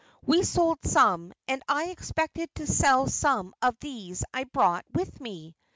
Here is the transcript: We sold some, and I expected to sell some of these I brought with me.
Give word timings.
We 0.25 0.41
sold 0.43 0.79
some, 0.83 1.31
and 1.47 1.61
I 1.67 1.91
expected 1.91 2.49
to 2.55 2.65
sell 2.65 3.05
some 3.05 3.53
of 3.61 3.77
these 3.81 4.23
I 4.33 4.45
brought 4.45 4.83
with 4.95 5.21
me. 5.21 5.55